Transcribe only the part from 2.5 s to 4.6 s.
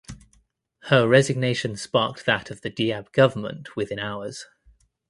the Diab government within hours.